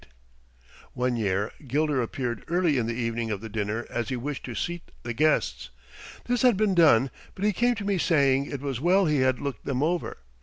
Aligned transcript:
]One 0.93 1.15
year 1.15 1.51
Gilder 1.67 2.01
appeared 2.01 2.43
early 2.47 2.79
in 2.79 2.87
the 2.87 2.95
evening 2.95 3.29
of 3.29 3.39
the 3.39 3.49
dinner 3.49 3.85
as 3.91 4.09
he 4.09 4.15
wished 4.15 4.43
to 4.45 4.55
seat 4.55 4.89
the 5.03 5.13
guests. 5.13 5.69
This 6.25 6.41
had 6.41 6.57
been 6.57 6.73
done, 6.73 7.11
but 7.35 7.45
he 7.45 7.53
came 7.53 7.75
to 7.75 7.85
me 7.85 7.99
saying 7.99 8.47
it 8.47 8.61
was 8.61 8.81
well 8.81 9.05
he 9.05 9.19
had 9.19 9.39
looked 9.39 9.63
them 9.65 9.83
over. 9.83 10.17